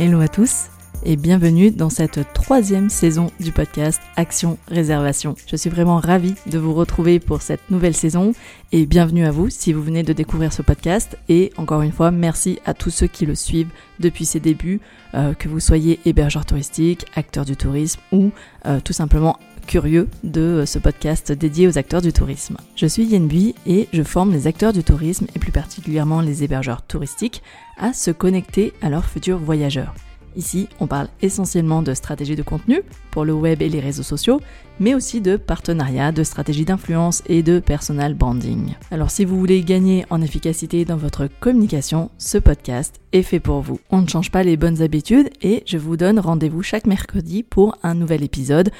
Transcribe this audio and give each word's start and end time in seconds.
Hello 0.00 0.20
à 0.20 0.28
tous 0.28 0.66
et 1.04 1.16
bienvenue 1.16 1.72
dans 1.72 1.90
cette 1.90 2.32
troisième 2.32 2.88
saison 2.88 3.32
du 3.40 3.50
podcast 3.50 4.00
Action 4.14 4.56
Réservation. 4.68 5.34
Je 5.48 5.56
suis 5.56 5.70
vraiment 5.70 5.96
ravie 5.96 6.36
de 6.46 6.56
vous 6.56 6.72
retrouver 6.72 7.18
pour 7.18 7.42
cette 7.42 7.68
nouvelle 7.68 7.96
saison 7.96 8.32
et 8.70 8.86
bienvenue 8.86 9.26
à 9.26 9.32
vous 9.32 9.50
si 9.50 9.72
vous 9.72 9.82
venez 9.82 10.04
de 10.04 10.12
découvrir 10.12 10.52
ce 10.52 10.62
podcast 10.62 11.18
et 11.28 11.52
encore 11.56 11.82
une 11.82 11.90
fois 11.90 12.12
merci 12.12 12.60
à 12.64 12.74
tous 12.74 12.90
ceux 12.90 13.08
qui 13.08 13.26
le 13.26 13.34
suivent 13.34 13.70
depuis 13.98 14.24
ses 14.24 14.38
débuts, 14.38 14.80
euh, 15.14 15.34
que 15.34 15.48
vous 15.48 15.58
soyez 15.58 15.98
hébergeur 16.04 16.46
touristique, 16.46 17.06
acteur 17.16 17.44
du 17.44 17.56
tourisme 17.56 18.00
ou 18.12 18.30
euh, 18.66 18.78
tout 18.78 18.92
simplement 18.92 19.36
curieux 19.68 20.08
de 20.24 20.64
ce 20.66 20.78
podcast 20.78 21.30
dédié 21.30 21.68
aux 21.68 21.76
acteurs 21.76 22.00
du 22.00 22.10
tourisme. 22.10 22.56
Je 22.74 22.86
suis 22.86 23.04
Yenbi 23.04 23.54
et 23.66 23.86
je 23.92 24.02
forme 24.02 24.32
les 24.32 24.46
acteurs 24.46 24.72
du 24.72 24.82
tourisme 24.82 25.26
et 25.36 25.38
plus 25.38 25.52
particulièrement 25.52 26.22
les 26.22 26.42
hébergeurs 26.42 26.80
touristiques 26.82 27.42
à 27.76 27.92
se 27.92 28.10
connecter 28.10 28.72
à 28.80 28.88
leurs 28.88 29.04
futurs 29.04 29.38
voyageurs. 29.38 29.94
Ici, 30.36 30.68
on 30.78 30.86
parle 30.86 31.08
essentiellement 31.20 31.82
de 31.82 31.94
stratégie 31.94 32.36
de 32.36 32.42
contenu 32.42 32.82
pour 33.10 33.24
le 33.24 33.32
web 33.32 33.60
et 33.60 33.68
les 33.68 33.80
réseaux 33.80 34.02
sociaux, 34.02 34.40
mais 34.78 34.94
aussi 34.94 35.20
de 35.20 35.36
partenariat, 35.36 36.12
de 36.12 36.22
stratégie 36.22 36.64
d'influence 36.64 37.22
et 37.26 37.42
de 37.42 37.58
personal 37.58 38.14
branding. 38.14 38.74
Alors 38.90 39.10
si 39.10 39.24
vous 39.24 39.38
voulez 39.38 39.62
gagner 39.62 40.06
en 40.10 40.22
efficacité 40.22 40.84
dans 40.84 40.96
votre 40.96 41.28
communication, 41.40 42.10
ce 42.18 42.38
podcast 42.38 43.00
est 43.12 43.22
fait 43.22 43.40
pour 43.40 43.60
vous. 43.60 43.80
On 43.90 44.00
ne 44.00 44.08
change 44.08 44.30
pas 44.30 44.44
les 44.44 44.56
bonnes 44.56 44.80
habitudes 44.80 45.28
et 45.42 45.62
je 45.66 45.76
vous 45.76 45.96
donne 45.96 46.20
rendez-vous 46.20 46.62
chaque 46.62 46.86
mercredi 46.86 47.42
pour 47.42 47.76
un 47.82 47.94
nouvel 47.94 48.22
épisode 48.22 48.70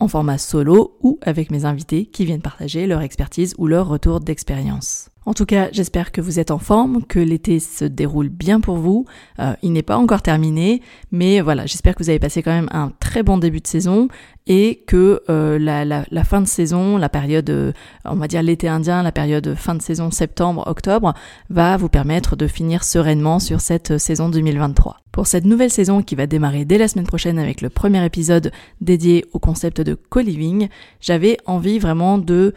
en 0.00 0.08
format 0.08 0.38
solo 0.38 0.96
ou 1.02 1.18
avec 1.22 1.50
mes 1.50 1.64
invités 1.64 2.06
qui 2.06 2.24
viennent 2.24 2.42
partager 2.42 2.86
leur 2.86 3.02
expertise 3.02 3.54
ou 3.58 3.66
leur 3.66 3.88
retour 3.88 4.20
d'expérience. 4.20 5.10
En 5.28 5.34
tout 5.34 5.44
cas, 5.44 5.68
j'espère 5.72 6.10
que 6.10 6.22
vous 6.22 6.38
êtes 6.38 6.50
en 6.50 6.58
forme, 6.58 7.04
que 7.04 7.18
l'été 7.18 7.60
se 7.60 7.84
déroule 7.84 8.30
bien 8.30 8.60
pour 8.60 8.76
vous. 8.76 9.04
Euh, 9.40 9.52
il 9.62 9.74
n'est 9.74 9.82
pas 9.82 9.98
encore 9.98 10.22
terminé, 10.22 10.80
mais 11.12 11.42
voilà, 11.42 11.66
j'espère 11.66 11.94
que 11.94 12.02
vous 12.02 12.08
avez 12.08 12.18
passé 12.18 12.42
quand 12.42 12.50
même 12.50 12.70
un 12.72 12.92
très 12.98 13.22
bon 13.22 13.36
début 13.36 13.60
de 13.60 13.66
saison 13.66 14.08
et 14.46 14.82
que 14.86 15.22
euh, 15.28 15.58
la, 15.58 16.24
fin 16.24 16.40
de 16.40 16.46
saison, 16.46 16.96
la 16.96 17.10
période, 17.10 17.50
euh, 17.50 17.72
on 18.06 18.14
va 18.14 18.28
dire 18.28 18.42
l'été 18.42 18.66
indien, 18.68 19.02
la 19.02 19.12
période 19.12 19.54
fin 19.54 19.74
de 19.74 19.82
saison 19.82 20.10
septembre-octobre, 20.10 21.12
va 21.50 21.76
vous 21.76 21.90
permettre 21.90 22.34
de 22.34 22.46
finir 22.46 22.82
sereinement 22.82 23.38
sur 23.38 23.60
cette 23.60 23.98
saison 23.98 24.30
2023. 24.30 24.96
Pour 25.12 25.26
cette 25.26 25.44
nouvelle 25.44 25.70
saison 25.70 26.00
qui 26.00 26.14
va 26.14 26.26
démarrer 26.26 26.64
dès 26.64 26.78
la 26.78 26.88
semaine 26.88 27.06
prochaine 27.06 27.38
avec 27.38 27.60
le 27.60 27.68
premier 27.68 28.02
épisode 28.04 28.52
dédié 28.80 29.26
au 29.32 29.38
concept 29.38 29.80
de 29.80 29.94
co-living, 29.94 30.68
j'avais 31.00 31.36
envie 31.44 31.78
vraiment 31.78 32.18
de, 32.18 32.54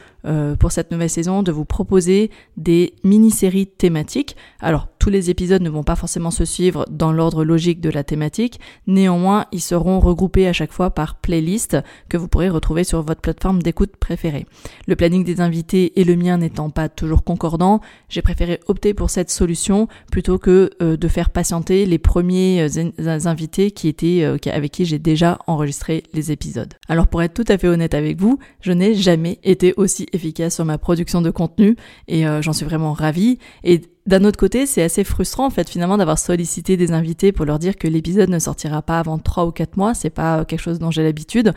pour 0.59 0.72
cette 0.72 0.91
nouvelle 0.91 1.09
saison, 1.09 1.44
de 1.44 1.52
vous 1.52 1.66
proposer 1.66 2.30
des 2.61 2.93
mini-séries 3.03 3.67
thématiques. 3.67 4.35
Alors, 4.59 4.87
tous 5.02 5.09
les 5.09 5.31
épisodes 5.31 5.63
ne 5.63 5.69
vont 5.71 5.81
pas 5.81 5.95
forcément 5.95 6.30
se 6.30 6.45
suivre 6.45 6.85
dans 6.91 7.11
l'ordre 7.11 7.44
logique 7.44 7.81
de 7.81 7.89
la 7.89 8.03
thématique, 8.03 8.59
néanmoins 8.85 9.47
ils 9.52 9.59
seront 9.59 9.99
regroupés 9.99 10.47
à 10.47 10.53
chaque 10.53 10.71
fois 10.71 10.91
par 10.91 11.16
playlist 11.16 11.75
que 12.07 12.17
vous 12.17 12.27
pourrez 12.27 12.49
retrouver 12.49 12.83
sur 12.83 13.02
votre 13.02 13.19
plateforme 13.19 13.63
d'écoute 13.63 13.95
préférée. 13.97 14.45
Le 14.85 14.95
planning 14.95 15.23
des 15.23 15.41
invités 15.41 15.99
et 15.99 16.03
le 16.03 16.16
mien 16.16 16.38
n'étant 16.38 16.69
pas 16.69 16.88
toujours 16.88 17.23
concordants, 17.23 17.81
j'ai 18.09 18.22
préféré 18.22 18.59
opter 18.67 18.94
pour 18.94 19.09
cette 19.09 19.31
solution 19.31 19.88
plutôt 20.11 20.38
que 20.38 20.69
euh, 20.83 20.97
de 20.97 21.07
faire 21.07 21.31
patienter 21.31 21.88
les 21.88 21.97
premiers 21.97 22.61
euh, 22.61 23.19
invités 23.25 23.72
qui 23.72 23.88
étaient 23.88 24.22
euh, 24.22 24.38
avec 24.52 24.72
qui 24.72 24.85
j'ai 24.85 24.99
déjà 24.99 25.39
enregistré 25.47 26.03
les 26.13 26.31
épisodes. 26.31 26.75
Alors 26.89 27.07
pour 27.07 27.23
être 27.23 27.33
tout 27.33 27.52
à 27.52 27.57
fait 27.57 27.67
honnête 27.67 27.95
avec 27.95 28.19
vous, 28.19 28.38
je 28.61 28.72
n'ai 28.72 28.94
jamais 28.94 29.39
été 29.44 29.73
aussi 29.77 30.05
efficace 30.13 30.53
sur 30.53 30.66
ma 30.66 30.77
production 30.77 31.23
de 31.23 31.31
contenu 31.31 31.75
et 32.07 32.23
j'en 32.41 32.53
suis 32.53 32.66
vraiment 32.66 32.94
ravie 32.94 33.39
et 33.63 33.81
d'un 34.07 34.23
autre 34.23 34.38
côté, 34.38 34.66
c'est 34.66 34.81
assez 34.81 35.03
frustrant 35.03 35.45
en 35.45 35.49
fait 35.52 35.69
finalement 35.69 35.97
d'avoir 35.97 36.17
sollicité 36.17 36.75
des 36.75 36.91
invités 36.91 37.31
pour 37.31 37.45
leur 37.45 37.59
dire 37.59 37.75
que 37.75 37.88
l'épisode 37.88 38.30
ne 38.30 38.39
sortira 38.39 38.81
pas 38.81 38.99
avant 38.99 39.19
3 39.19 39.45
ou 39.45 39.52
4 39.52 39.77
mois, 39.77 39.94
c'est 39.94 40.09
pas 40.09 40.44
quelque 40.45 40.59
chose 40.59 40.80
dont 40.80 40.89
j'ai 40.89 41.03
l'habitude, 41.03 41.53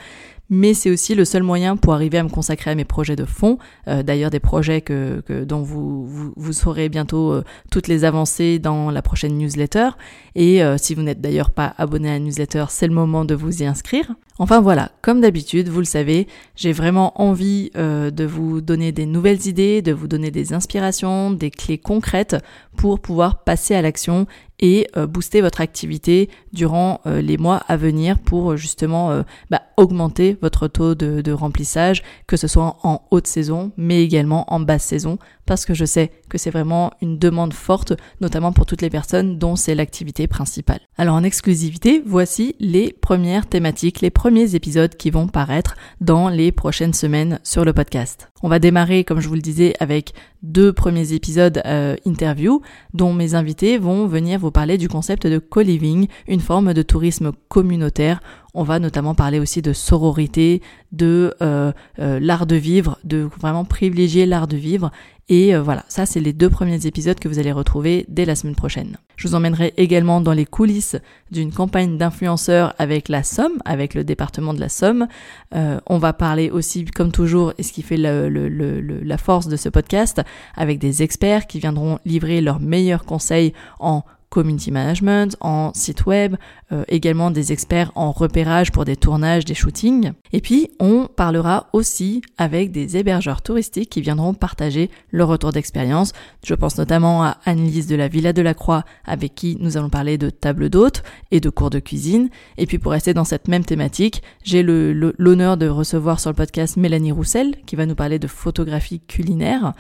mais 0.51 0.75
c'est 0.75 0.91
aussi 0.91 1.15
le 1.15 1.25
seul 1.25 1.43
moyen 1.43 1.77
pour 1.77 1.95
arriver 1.95 2.19
à 2.19 2.23
me 2.23 2.29
consacrer 2.29 2.71
à 2.71 2.75
mes 2.75 2.85
projets 2.85 3.17
de 3.17 3.25
fond, 3.25 3.59
euh, 3.89 4.03
d'ailleurs 4.03 4.31
des 4.31 4.41
projets 4.41 4.81
que, 4.81 5.23
dont 5.45 5.63
vous, 5.63 6.33
vous, 6.37 6.53
saurez 6.53 6.89
bientôt 6.89 7.33
euh, 7.33 7.45
toutes 7.71 7.89
les 7.89 8.05
avancées 8.05 8.59
dans 8.59 8.91
la 8.91 9.03
prochaine 9.03 9.37
newsletter, 9.37 9.91
et 10.35 10.63
euh, 10.63 10.77
si 10.79 10.95
vous 10.95 11.03
n'êtes 11.03 11.21
d'ailleurs 11.21 11.51
pas 11.51 11.75
abonné 11.79 12.11
à 12.11 12.13
la 12.13 12.19
newsletter, 12.19 12.67
c'est 12.69 12.87
le 12.87 12.95
moment 12.95 13.25
de 13.25 13.35
vous 13.35 13.63
y 13.63 13.67
inscrire. 13.67 14.15
Enfin 14.39 14.61
voilà, 14.61 14.91
comme 15.01 15.21
d'habitude, 15.21 15.69
vous 15.69 15.79
le 15.79 15.85
savez, 15.85 16.27
j'ai 16.57 16.73
vraiment 16.73 17.21
envie 17.23 17.71
de 17.77 18.25
vous 18.25 18.61
donner 18.61 18.91
des 18.91 19.07
nouvelles 19.07 19.47
idées, 19.47 19.81
de 19.81 19.93
vous 19.93 20.09
donner 20.09 20.33
des 20.33 20.53
inspirations, 20.53 21.31
des 21.31 21.53
clés 21.53 21.79
concrètes 21.79 22.37
pour 22.77 22.99
pouvoir 22.99 23.45
passer 23.45 23.77
à 23.77 23.83
l'action 23.83 24.27
et 24.65 24.89
euh, 24.97 25.07
booster 25.07 25.43
votre 25.43 25.61
activité 25.61 26.31
durant 26.55 27.03
euh, 27.07 27.21
les 27.21 27.37
mois 27.37 27.61
à 27.69 27.77
venir 27.77 28.19
pour 28.19 28.53
euh, 28.53 28.57
justement 28.57 29.23
bah, 29.51 29.61
augmenter 29.77 30.39
votre 30.41 30.69
taux 30.69 30.95
de, 30.95 31.21
de, 31.21 31.33
remplissage, 31.33 32.03
que 32.27 32.39
ce 32.39 32.49
soit 32.49 32.79
en 32.83 33.03
haute 33.11 33.27
saison, 33.27 33.73
mais 33.77 34.03
également 34.03 34.51
en 34.53 34.61
basse 34.61 34.85
saison, 34.85 35.19
parce 35.47 35.65
que 35.65 35.75
je 35.75 35.85
sais 35.85 36.11
que 36.29 36.39
c'est 36.39 36.51
vraiment 36.51 36.93
une 37.01 37.19
demande 37.19 37.53
forte, 37.53 37.93
notamment 38.21 38.53
pour 38.53 38.67
toutes 38.67 38.83
les 38.83 38.91
personnes 38.91 39.39
dont 39.39 39.57
c'est 39.57 39.75
l'activité 39.75 40.27
principale. 40.27 40.81
Alors 40.97 41.15
en 41.15 41.25
exclusivité, 41.25 42.03
voici 42.05 42.57
les 42.61 42.93
premières 42.93 43.47
thématiques, 43.47 44.01
les 44.01 44.11
premiers 44.11 44.55
épisodes 44.55 44.95
qui 44.97 45.11
vont 45.11 45.29
paraître 45.29 45.77
dans 46.01 46.29
les 46.29 46.53
prochaines 46.53 46.95
semaines 46.95 47.41
sur 47.43 47.65
le 47.65 47.73
podcast. 47.73 48.31
On 48.43 48.49
va 48.49 48.59
démarrer, 48.59 49.05
comme 49.05 49.21
je 49.21 49.29
vous 49.29 49.35
le 49.35 49.41
disais, 49.41 49.75
avec 49.81 50.13
deux 50.43 50.73
premiers 50.73 51.15
épisodes 51.15 51.63
euh, 51.65 51.97
interview 52.05 52.61
dont 52.93 53.15
mes 53.15 53.35
invités 53.35 53.79
vont 53.79 54.07
venir 54.07 54.39
vous 54.39 54.51
parler 54.51 54.77
du 54.77 54.89
concept 54.89 55.27
de 55.27 55.39
co-living, 55.39 56.09
une 56.29 56.41
forme 56.41 56.75
de 56.75 56.83
tourisme 56.83 57.33
communautaire 57.49 58.21
on 58.55 58.63
va 58.63 58.79
notamment 58.79 59.15
parler 59.15 59.41
aussi 59.41 59.63
de 59.63 59.73
sororité, 59.73 60.63
de 60.93 61.35
euh, 61.43 61.73
euh, 61.99 62.21
l'art 62.21 62.47
de 62.47 62.55
vivre, 62.55 62.99
de 63.03 63.29
vraiment 63.39 63.65
privilégier 63.65 64.27
l'art 64.27 64.47
de 64.47 64.57
vivre. 64.57 64.93
Et 65.29 65.55
euh, 65.55 65.63
voilà, 65.63 65.85
ça 65.89 66.07
c'est 66.07 66.21
les 66.21 66.33
deux 66.33 66.51
premiers 66.51 66.87
épisodes 66.87 67.19
que 67.19 67.29
vous 67.29 67.39
allez 67.39 67.51
retrouver 67.51 68.05
dès 68.09 68.25
la 68.25 68.37
semaine 68.37 68.55
prochaine. 68.55 68.99
Je 69.17 69.27
vous 69.27 69.35
emmènerai 69.35 69.75
également 69.77 70.21
dans 70.21 70.33
les 70.33 70.45
coulisses 70.45 70.97
d'une 71.33 71.53
campagne 71.53 71.99
d'influenceurs 71.99 72.75
avec 72.79 73.09
la 73.09 73.23
Somme, 73.23 73.59
avec 73.65 73.95
le 73.95 74.05
département 74.05 74.55
de 74.55 74.61
la 74.61 74.69
Somme. 74.69 75.07
on 75.53 75.99
va 75.99 76.13
parler 76.13 76.51
aussi, 76.51 76.85
comme 76.85 77.13
toujours, 77.13 77.55
et 77.57 77.63
ce 77.63 77.73
qui 77.73 77.83
fait 77.83 77.97
la 77.97 79.19
force 79.19 79.47
de 79.47 79.57
ce 79.57 79.69
podcast, 79.69 80.21
avec 80.57 80.79
des 80.79 81.03
experts 81.03 81.47
qui 81.47 81.61
viendront 81.61 82.01
livrer 82.05 82.41
leurs 82.41 82.61
meilleurs 82.61 83.05
conseils 83.05 83.53
en 83.79 84.03
community 84.35 84.73
management, 84.73 85.37
en 85.41 85.73
site 85.75 86.07
web, 86.07 86.35
euh, 86.73 86.83
également 86.89 87.31
des 87.31 87.53
experts 87.53 87.93
en 87.95 88.11
repérage 88.11 88.73
pour 88.73 88.85
des 88.85 88.97
tournages, 88.97 89.45
des 89.45 89.55
shootings. 89.55 90.11
Et 90.33 90.41
puis, 90.41 90.71
on 90.81 91.07
parlera 91.07 91.69
aussi 91.73 92.21
avec 92.37 92.73
des 92.73 92.97
hébergeurs 92.97 93.43
touristiques 93.43 93.91
qui 93.91 94.01
viendront 94.01 94.35
partager 94.35 94.91
leur 95.13 95.29
retour 95.29 95.53
d'expérience. 95.53 96.13
Je 96.45 96.55
pense 96.55 96.77
notamment 96.77 97.23
à 97.23 97.39
Annelise 97.45 97.87
de 97.87 97.95
la 97.95 98.09
Villa 98.09 98.33
de 98.33 98.43
la 98.43 98.55
Croix, 98.55 98.83
avec 99.05 99.37
qui 99.37 99.57
nous 99.61 99.77
allons 99.77 99.89
parler 99.89 100.19
de 100.19 100.31
table 100.31 100.69
d'hôtes 100.69 101.05
et 101.31 101.39
de 101.39 101.49
cours 101.49 101.71
de 101.71 101.79
cuisine. 101.79 102.29
Et 102.59 102.67
puis, 102.67 102.79
pour 102.79 102.91
rester 102.91 103.15
dans 103.15 103.25
cette 103.25 103.47
même 103.47 103.65
thématique, 103.65 104.21
j'ai 104.43 104.65
l'honneur 104.65 105.57
de 105.57 105.69
recevoir 105.69 106.19
sur 106.19 106.31
le 106.31 106.37
podcast 106.37 106.77
Mélanie 106.77 107.13
Roussel, 107.13 107.55
qui 107.67 107.77
va 107.77 107.87
nous 107.87 107.95
parler 107.95 108.19
de 108.19 108.27
photographie 108.27 108.99
culinaire. 108.99 109.75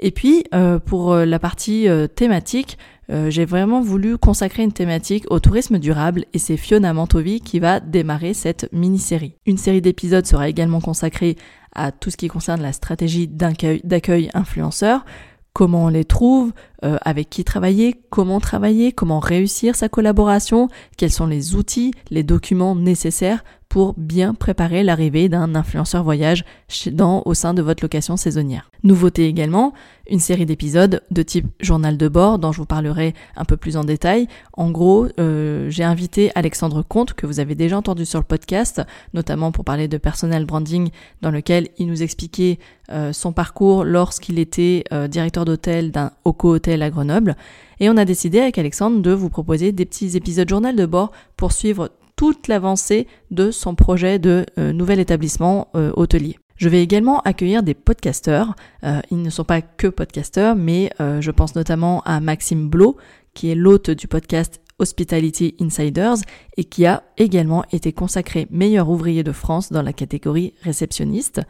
Et 0.00 0.10
puis, 0.10 0.44
euh, 0.52 0.78
pour 0.78 1.14
euh, 1.14 1.24
la 1.24 1.38
partie 1.38 1.88
thématique, 2.14 2.76
euh, 3.10 3.30
j'ai 3.30 3.44
vraiment 3.44 3.80
voulu 3.80 4.18
consacrer 4.18 4.62
une 4.62 4.72
thématique 4.72 5.24
au 5.30 5.38
tourisme 5.38 5.78
durable 5.78 6.24
et 6.32 6.38
c'est 6.38 6.56
Fiona 6.56 6.92
Mantovi 6.92 7.40
qui 7.40 7.60
va 7.60 7.80
démarrer 7.80 8.34
cette 8.34 8.68
mini-série. 8.72 9.36
Une 9.46 9.58
série 9.58 9.80
d'épisodes 9.80 10.26
sera 10.26 10.48
également 10.48 10.80
consacrée 10.80 11.36
à 11.74 11.92
tout 11.92 12.10
ce 12.10 12.16
qui 12.16 12.28
concerne 12.28 12.62
la 12.62 12.72
stratégie 12.72 13.28
d'accueil 13.28 14.30
influenceur, 14.34 15.04
comment 15.52 15.84
on 15.84 15.88
les 15.88 16.04
trouve, 16.04 16.52
euh, 16.84 16.96
avec 17.02 17.30
qui 17.30 17.44
travailler, 17.44 17.94
comment 18.10 18.40
travailler, 18.40 18.92
comment 18.92 19.20
réussir 19.20 19.76
sa 19.76 19.88
collaboration, 19.88 20.68
quels 20.96 21.12
sont 21.12 21.26
les 21.26 21.54
outils, 21.54 21.92
les 22.10 22.22
documents 22.22 22.74
nécessaires 22.74 23.44
pour 23.76 23.92
bien 23.98 24.32
préparer 24.32 24.82
l'arrivée 24.82 25.28
d'un 25.28 25.54
influenceur 25.54 26.02
voyage 26.02 26.46
dans, 26.92 27.22
au 27.26 27.34
sein 27.34 27.52
de 27.52 27.60
votre 27.60 27.84
location 27.84 28.16
saisonnière. 28.16 28.70
Nouveauté 28.84 29.26
également, 29.26 29.74
une 30.08 30.18
série 30.18 30.46
d'épisodes 30.46 31.02
de 31.10 31.22
type 31.22 31.46
journal 31.60 31.98
de 31.98 32.08
bord 32.08 32.38
dont 32.38 32.52
je 32.52 32.56
vous 32.56 32.64
parlerai 32.64 33.12
un 33.36 33.44
peu 33.44 33.58
plus 33.58 33.76
en 33.76 33.84
détail. 33.84 34.28
En 34.54 34.70
gros, 34.70 35.08
euh, 35.20 35.68
j'ai 35.68 35.84
invité 35.84 36.32
Alexandre 36.34 36.82
Comte 36.82 37.12
que 37.12 37.26
vous 37.26 37.38
avez 37.38 37.54
déjà 37.54 37.76
entendu 37.76 38.06
sur 38.06 38.18
le 38.18 38.24
podcast, 38.24 38.80
notamment 39.12 39.52
pour 39.52 39.62
parler 39.66 39.88
de 39.88 39.98
personal 39.98 40.46
branding 40.46 40.88
dans 41.20 41.30
lequel 41.30 41.68
il 41.76 41.86
nous 41.86 42.02
expliquait 42.02 42.58
euh, 42.90 43.12
son 43.12 43.34
parcours 43.34 43.84
lorsqu'il 43.84 44.38
était 44.38 44.84
euh, 44.90 45.06
directeur 45.06 45.44
d'hôtel 45.44 45.90
d'un 45.90 46.12
Oco 46.24 46.54
Hôtel 46.54 46.80
à 46.80 46.88
Grenoble. 46.88 47.36
Et 47.78 47.90
on 47.90 47.98
a 47.98 48.06
décidé 48.06 48.40
avec 48.40 48.56
Alexandre 48.56 49.02
de 49.02 49.10
vous 49.10 49.28
proposer 49.28 49.72
des 49.72 49.84
petits 49.84 50.16
épisodes 50.16 50.48
journal 50.48 50.76
de 50.76 50.86
bord 50.86 51.12
pour 51.36 51.52
suivre 51.52 51.90
toute 52.16 52.48
l'avancée 52.48 53.06
de 53.30 53.50
son 53.50 53.74
projet 53.74 54.18
de 54.18 54.46
nouvel 54.56 55.00
établissement 55.00 55.68
hôtelier. 55.74 56.38
Je 56.56 56.70
vais 56.70 56.82
également 56.82 57.20
accueillir 57.20 57.62
des 57.62 57.74
podcasteurs. 57.74 58.54
Euh, 58.82 59.00
ils 59.10 59.20
ne 59.20 59.28
sont 59.28 59.44
pas 59.44 59.60
que 59.60 59.88
podcasteurs, 59.88 60.56
mais 60.56 60.90
euh, 61.00 61.20
je 61.20 61.30
pense 61.30 61.54
notamment 61.54 62.00
à 62.02 62.18
Maxime 62.20 62.68
Blo, 62.68 62.96
qui 63.34 63.50
est 63.50 63.54
l'hôte 63.54 63.90
du 63.90 64.08
podcast 64.08 64.62
Hospitality 64.78 65.54
Insiders 65.60 66.16
et 66.56 66.64
qui 66.64 66.86
a 66.86 67.02
également 67.18 67.64
été 67.72 67.92
consacré 67.92 68.46
meilleur 68.50 68.88
ouvrier 68.88 69.22
de 69.22 69.32
France 69.32 69.70
dans 69.70 69.82
la 69.82 69.92
catégorie 69.92 70.54
réceptionniste. 70.62 71.42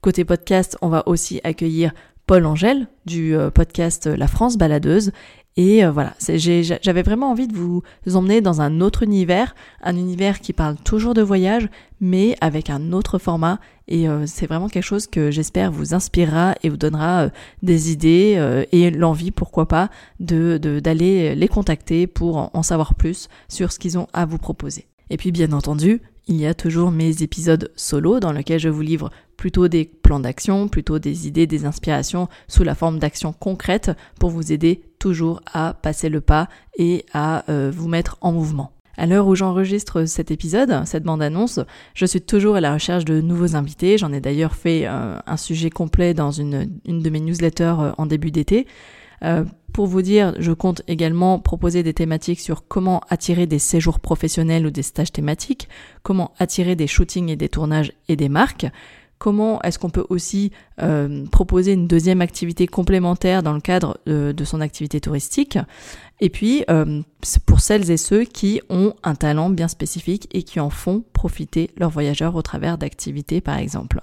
Côté 0.00 0.24
podcast, 0.24 0.78
on 0.80 0.88
va 0.88 1.06
aussi 1.06 1.40
accueillir 1.44 1.92
Paul 2.26 2.46
Angèle 2.46 2.88
du 3.04 3.36
euh, 3.36 3.50
podcast 3.50 4.06
La 4.06 4.28
France 4.28 4.56
baladeuse 4.56 5.12
et 5.56 5.84
euh, 5.84 5.92
voilà, 5.92 6.14
j'avais 6.18 7.02
vraiment 7.02 7.30
envie 7.30 7.46
de 7.46 7.54
vous 7.54 7.82
emmener 8.14 8.40
dans 8.40 8.60
un 8.60 8.80
autre 8.80 9.02
univers, 9.02 9.54
un 9.82 9.94
univers 9.94 10.40
qui 10.40 10.52
parle 10.52 10.76
toujours 10.76 11.14
de 11.14 11.22
voyage, 11.22 11.68
mais 12.00 12.34
avec 12.40 12.70
un 12.70 12.92
autre 12.92 13.18
format. 13.18 13.60
Et 13.86 14.08
euh, 14.08 14.24
c'est 14.26 14.46
vraiment 14.46 14.68
quelque 14.68 14.82
chose 14.82 15.06
que 15.06 15.30
j'espère 15.30 15.70
vous 15.70 15.94
inspirera 15.94 16.54
et 16.62 16.70
vous 16.70 16.76
donnera 16.76 17.28
des 17.62 17.92
idées 17.92 18.64
et 18.72 18.90
l'envie, 18.90 19.30
pourquoi 19.30 19.68
pas, 19.68 19.90
de 20.18 20.58
d'aller 20.58 21.36
les 21.36 21.48
contacter 21.48 22.06
pour 22.06 22.50
en 22.52 22.62
savoir 22.62 22.94
plus 22.94 23.28
sur 23.48 23.70
ce 23.70 23.78
qu'ils 23.78 23.98
ont 23.98 24.08
à 24.12 24.24
vous 24.24 24.38
proposer. 24.38 24.86
Et 25.10 25.16
puis 25.16 25.32
bien 25.32 25.52
entendu, 25.52 26.00
il 26.26 26.36
y 26.36 26.46
a 26.46 26.54
toujours 26.54 26.90
mes 26.90 27.22
épisodes 27.22 27.70
solo 27.76 28.18
dans 28.20 28.32
lesquels 28.32 28.60
je 28.60 28.68
vous 28.68 28.80
livre 28.80 29.10
plutôt 29.36 29.68
des 29.68 29.84
plans 29.84 30.20
d'action, 30.20 30.68
plutôt 30.68 30.98
des 30.98 31.26
idées, 31.26 31.46
des 31.46 31.66
inspirations 31.66 32.28
sous 32.48 32.64
la 32.64 32.74
forme 32.74 32.98
d'actions 32.98 33.32
concrètes 33.32 33.90
pour 34.18 34.30
vous 34.30 34.52
aider 34.52 34.82
toujours 34.98 35.40
à 35.52 35.74
passer 35.74 36.08
le 36.08 36.20
pas 36.20 36.48
et 36.78 37.04
à 37.12 37.44
euh, 37.50 37.70
vous 37.74 37.88
mettre 37.88 38.16
en 38.22 38.32
mouvement. 38.32 38.72
À 38.96 39.06
l'heure 39.06 39.26
où 39.26 39.34
j'enregistre 39.34 40.04
cet 40.04 40.30
épisode, 40.30 40.82
cette 40.86 41.02
bande-annonce, 41.02 41.60
je 41.94 42.06
suis 42.06 42.20
toujours 42.20 42.56
à 42.56 42.60
la 42.60 42.72
recherche 42.72 43.04
de 43.04 43.20
nouveaux 43.20 43.56
invités. 43.56 43.98
J'en 43.98 44.12
ai 44.12 44.20
d'ailleurs 44.20 44.54
fait 44.54 44.86
euh, 44.86 45.18
un 45.26 45.36
sujet 45.36 45.68
complet 45.68 46.14
dans 46.14 46.30
une, 46.30 46.68
de 46.86 47.10
mes 47.10 47.20
newsletters 47.20 47.74
euh, 47.80 47.92
en 47.98 48.06
début 48.06 48.30
d'été. 48.30 48.66
Pour 49.72 49.88
vous 49.88 50.02
dire, 50.02 50.34
je 50.38 50.52
compte 50.52 50.82
également 50.86 51.40
proposer 51.40 51.82
des 51.82 51.94
thématiques 51.94 52.38
sur 52.38 52.68
comment 52.68 53.00
attirer 53.10 53.46
des 53.46 53.58
séjours 53.58 53.98
professionnels 53.98 54.66
ou 54.66 54.70
des 54.70 54.82
stages 54.82 55.10
thématiques, 55.10 55.68
comment 56.04 56.32
attirer 56.38 56.76
des 56.76 56.86
shootings 56.86 57.28
et 57.28 57.34
des 57.34 57.48
tournages 57.48 57.92
et 58.08 58.14
des 58.14 58.28
marques, 58.28 58.66
comment 59.18 59.60
est-ce 59.62 59.78
qu'on 59.78 59.90
peut 59.90 60.06
aussi 60.10 60.52
euh, 60.82 61.24
proposer 61.26 61.72
une 61.72 61.86
deuxième 61.86 62.20
activité 62.20 62.66
complémentaire 62.66 63.42
dans 63.42 63.54
le 63.54 63.60
cadre 63.60 63.98
de, 64.06 64.44
son 64.44 64.60
activité 64.60 65.00
touristique. 65.00 65.58
Et 66.20 66.30
puis, 66.30 66.64
euh, 66.68 67.00
pour 67.46 67.60
celles 67.60 67.90
et 67.90 67.96
ceux 67.96 68.24
qui 68.24 68.60
ont 68.68 68.94
un 69.02 69.14
talent 69.14 69.50
bien 69.50 69.68
spécifique 69.68 70.28
et 70.32 70.42
qui 70.42 70.60
en 70.60 70.70
font 70.70 71.04
profiter 71.14 71.70
leurs 71.78 71.90
voyageurs 71.90 72.36
au 72.36 72.42
travers 72.42 72.78
d'activités, 72.78 73.40
par 73.40 73.58
exemple. 73.58 74.02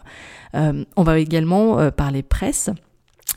Euh, 0.56 0.84
on 0.96 1.04
va 1.04 1.20
également 1.20 1.92
parler 1.92 2.24
presse 2.24 2.72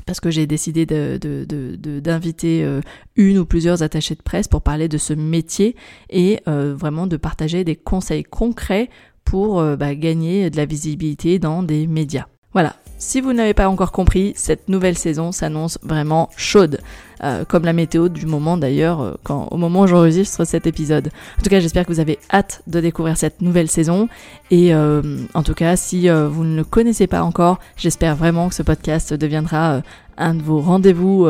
parce 0.07 0.21
que 0.21 0.31
j'ai 0.31 0.47
décidé 0.47 0.87
d'inviter 0.87 2.63
de, 2.63 2.81
une 3.17 3.39
ou 3.39 3.45
plusieurs 3.45 3.83
attachés 3.83 4.15
de 4.15 4.23
presse 4.23 4.49
pour 4.49 4.63
parler 4.63 4.89
de 4.89 4.99
ce 4.99 5.13
métier 5.13 5.77
et 6.11 6.41
vraiment 6.47 7.07
de 7.07 7.17
partager 7.17 7.65
des 7.65 7.77
conseils 7.77 8.25
concrets 8.25 8.89
pour 9.25 9.59
euh, 9.61 9.77
bah, 9.77 9.95
gagner 9.95 10.51
de 10.51 10.57
la 10.57 10.67
visibilité 10.67 11.39
dans 11.39 11.63
des 11.63 11.87
médias. 11.87 12.27
Voilà, 12.53 12.77
si 12.99 13.21
vous 13.21 13.33
n'avez 13.33 13.55
pas 13.55 13.69
encore 13.69 13.93
compris, 13.93 14.33
cette 14.37 14.69
nouvelle 14.69 14.97
saison 14.97 15.33
s'annonce 15.33 15.79
vraiment 15.83 16.31
chaude. 16.37 16.81
Euh, 17.23 17.45
comme 17.45 17.65
la 17.65 17.73
météo 17.73 18.09
du 18.09 18.27
moment 18.27 18.57
d'ailleurs, 18.57 19.01
euh, 19.01 19.15
au 19.29 19.57
moment 19.57 19.83
où 19.83 19.87
j'enregistre 19.87 20.45
cet 20.45 20.67
épisode. 20.67 21.11
En 21.39 21.43
tout 21.43 21.49
cas, 21.49 21.61
j'espère 21.61 21.87
que 21.87 21.93
vous 21.93 22.01
avez 22.01 22.19
hâte 22.33 22.63
de 22.67 22.81
découvrir 22.81 23.17
cette 23.17 23.41
nouvelle 23.41 23.71
saison. 23.71 24.09
Et 24.51 24.75
en 24.75 25.43
tout 25.43 25.55
cas, 25.55 25.77
si 25.77 26.09
vous 26.09 26.45
ne 26.45 26.57
le 26.57 26.65
connaissez 26.65 27.07
pas 27.07 27.23
encore, 27.23 27.59
j'espère 27.77 28.17
vraiment 28.17 28.49
que 28.49 28.55
ce 28.55 28.63
podcast 28.63 29.15
deviendra 29.15 29.83
un 30.19 30.35
de 30.35 30.43
vos 30.43 30.61
rendez-vous 30.61 31.27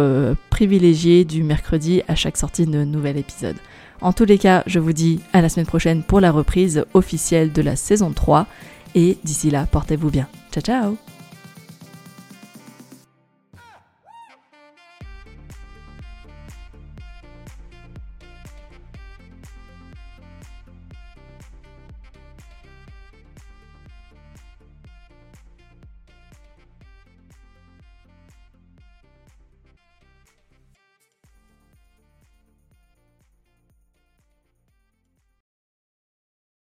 privilégiés 0.50 1.24
du 1.24 1.42
mercredi 1.42 2.02
à 2.08 2.14
chaque 2.14 2.36
sortie 2.36 2.66
de 2.66 2.84
nouvel 2.84 3.16
épisode. 3.16 3.56
En 4.00 4.12
tous 4.12 4.24
les 4.24 4.38
cas, 4.38 4.62
je 4.66 4.78
vous 4.78 4.92
dis 4.92 5.20
à 5.32 5.40
la 5.40 5.48
semaine 5.48 5.66
prochaine 5.66 6.02
pour 6.02 6.20
la 6.20 6.30
reprise 6.30 6.84
officielle 6.94 7.52
de 7.52 7.62
la 7.62 7.76
saison 7.76 8.12
3 8.12 8.46
et 8.94 9.16
d'ici 9.24 9.50
là, 9.50 9.66
portez-vous 9.70 10.10
bien. 10.10 10.28
Ciao 10.52 10.62
ciao 10.62 11.13